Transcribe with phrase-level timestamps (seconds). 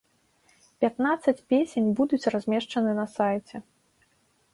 [0.85, 3.55] Пятнаццаць песень будуць размешчаны на сайце.